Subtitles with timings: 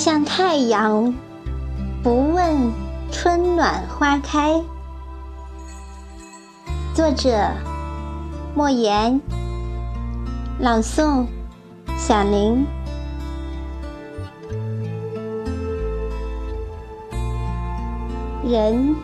[0.00, 1.14] 面向太阳，
[2.02, 2.72] 不问
[3.12, 4.58] 春暖花开。
[6.94, 7.50] 作者：
[8.54, 9.20] 莫言，
[10.58, 11.26] 朗诵：
[11.98, 12.64] 小林。
[18.42, 18.96] 人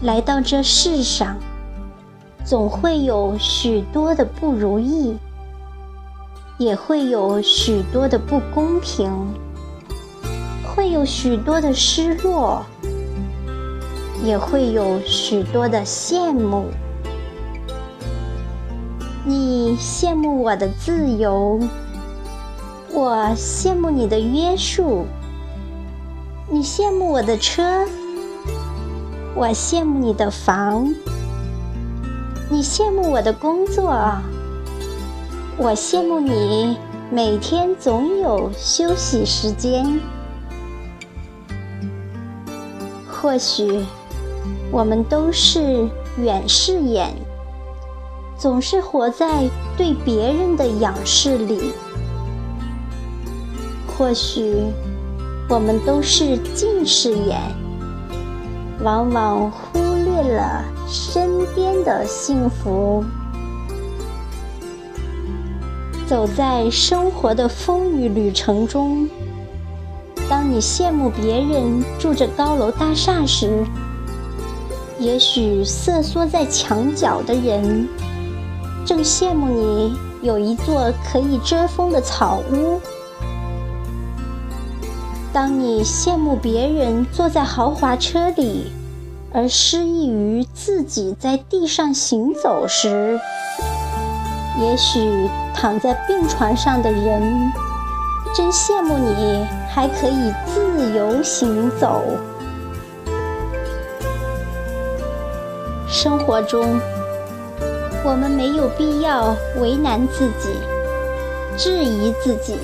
[0.00, 1.36] 来到这世上，
[2.46, 5.18] 总会有许多的不如意，
[6.56, 9.12] 也会有许多的不公平。
[10.78, 12.64] 会有许多的失落，
[14.22, 16.66] 也会有许多的羡慕。
[19.24, 21.58] 你羡慕我的自由，
[22.92, 25.04] 我羡慕你的约束。
[26.48, 27.84] 你羡慕我的车，
[29.34, 30.94] 我羡慕你的房。
[32.48, 33.90] 你羡慕我的工作，
[35.56, 36.78] 我羡慕你
[37.10, 39.98] 每天总有休息时间。
[43.20, 43.84] 或许
[44.70, 45.88] 我们都是
[46.18, 47.12] 远视眼，
[48.38, 51.72] 总是活在对别人的仰视里；
[53.88, 54.54] 或许
[55.48, 57.40] 我们都是近视眼，
[58.84, 63.04] 往往忽略了身边的幸福。
[66.06, 69.08] 走在生活的风雨旅程中。
[70.28, 73.64] 当你羡慕别人住着高楼大厦时，
[74.98, 77.88] 也许瑟缩在墙角的人
[78.84, 82.78] 正羡慕你有一座可以遮风的草屋。
[85.32, 88.70] 当你羡慕别人坐在豪华车里，
[89.32, 93.18] 而失意于自己在地上行走时，
[94.60, 97.50] 也许躺在病床上的人。
[98.34, 102.04] 真羡慕你还可以自由行走。
[105.88, 106.78] 生活中，
[108.04, 110.60] 我们没有必要为难自己、
[111.56, 112.58] 质疑自己。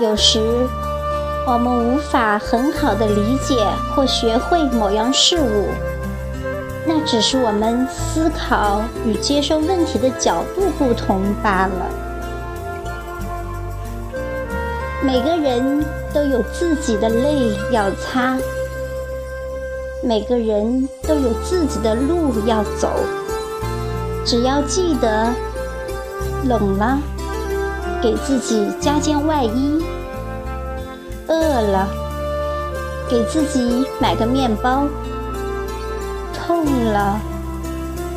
[0.00, 0.40] 有时，
[1.46, 5.68] 我们无法很好的理解或学会某样事物，
[6.86, 12.09] 那只是我们思考与接受问题的角度不同罢了。
[15.02, 18.36] 每个人都有自己的泪要擦，
[20.04, 22.92] 每个人都有自己的路要走。
[24.26, 25.32] 只要记得，
[26.44, 26.98] 冷了
[28.02, 29.82] 给自己加件外衣，
[31.28, 31.88] 饿了。
[33.08, 34.86] 给自己买个面包，
[36.34, 37.18] 痛了。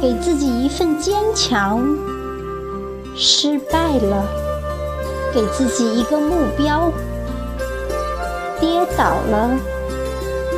[0.01, 1.81] 给自己一份坚强，
[3.15, 4.25] 失败了。
[5.33, 6.91] 给自己一个目标，
[8.59, 9.57] 跌倒了，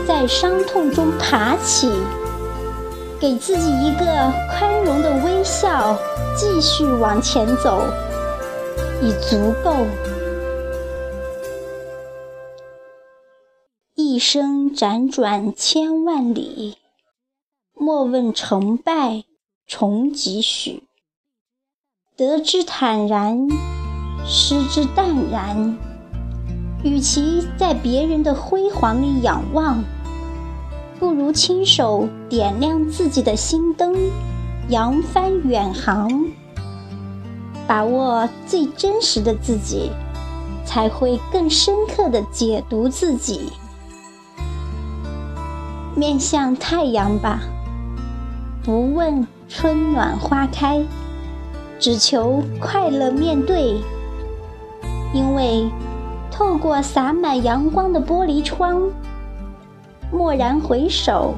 [0.05, 1.89] 在伤痛中爬起，
[3.19, 4.05] 给自己一个
[4.51, 5.97] 宽容的微笑，
[6.35, 7.81] 继续往前走，
[9.01, 9.87] 已足够。
[13.95, 16.77] 一生辗转千万里，
[17.73, 19.23] 莫问成败
[19.65, 20.83] 重几许，
[22.17, 23.47] 得之坦然。
[24.25, 25.77] 失之淡然。
[26.83, 29.83] 与其在别人的辉煌里仰望，
[30.99, 33.95] 不如亲手点亮自己的心灯，
[34.69, 36.25] 扬帆远航。
[37.67, 39.89] 把握最真实的自己，
[40.63, 43.51] 才会更深刻的解读自己。
[45.95, 47.41] 面向太阳吧，
[48.63, 50.83] 不问春暖花开，
[51.79, 53.81] 只求快乐面对。
[55.15, 55.71] 因为
[56.29, 58.81] 透过洒满阳光的玻璃窗，
[60.11, 61.35] 蓦然回首，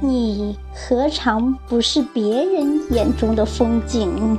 [0.00, 4.38] 你何尝不是别人眼中的风景？